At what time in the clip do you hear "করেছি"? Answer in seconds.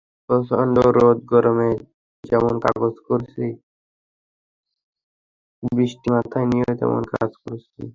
3.07-3.45, 7.41-7.81